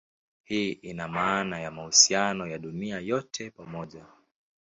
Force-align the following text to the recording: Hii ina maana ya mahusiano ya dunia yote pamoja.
Hii 0.43 0.71
ina 0.71 1.07
maana 1.07 1.59
ya 1.59 1.71
mahusiano 1.71 2.47
ya 2.47 2.57
dunia 2.57 2.99
yote 2.99 3.49
pamoja. 3.49 4.05